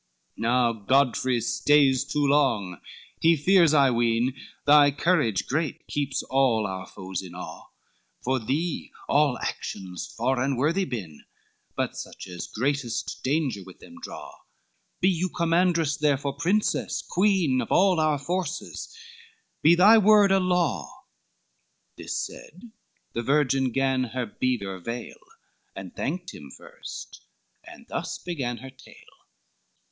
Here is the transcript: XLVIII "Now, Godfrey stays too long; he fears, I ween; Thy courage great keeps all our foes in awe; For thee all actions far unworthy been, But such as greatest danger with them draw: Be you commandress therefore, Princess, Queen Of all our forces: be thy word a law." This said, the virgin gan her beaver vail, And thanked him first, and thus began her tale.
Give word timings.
XLVIII 0.35 0.41
"Now, 0.41 0.73
Godfrey 0.73 1.39
stays 1.41 2.03
too 2.03 2.25
long; 2.25 2.81
he 3.19 3.35
fears, 3.37 3.71
I 3.75 3.91
ween; 3.91 4.33
Thy 4.65 4.89
courage 4.89 5.45
great 5.45 5.85
keeps 5.85 6.23
all 6.23 6.65
our 6.65 6.87
foes 6.87 7.21
in 7.21 7.35
awe; 7.35 7.67
For 8.23 8.39
thee 8.39 8.91
all 9.07 9.37
actions 9.37 10.07
far 10.07 10.41
unworthy 10.41 10.85
been, 10.85 11.25
But 11.75 11.95
such 11.95 12.25
as 12.25 12.47
greatest 12.47 13.21
danger 13.23 13.61
with 13.63 13.77
them 13.77 13.97
draw: 14.01 14.39
Be 15.01 15.07
you 15.07 15.29
commandress 15.29 15.95
therefore, 15.97 16.33
Princess, 16.33 17.03
Queen 17.07 17.61
Of 17.61 17.71
all 17.71 17.99
our 17.99 18.17
forces: 18.17 18.97
be 19.61 19.75
thy 19.75 19.99
word 19.99 20.31
a 20.31 20.39
law." 20.39 21.03
This 21.95 22.17
said, 22.17 22.71
the 23.13 23.21
virgin 23.21 23.69
gan 23.71 24.05
her 24.05 24.25
beaver 24.25 24.79
vail, 24.79 25.19
And 25.75 25.95
thanked 25.95 26.33
him 26.33 26.49
first, 26.49 27.21
and 27.63 27.85
thus 27.87 28.17
began 28.17 28.57
her 28.57 28.71
tale. 28.71 28.95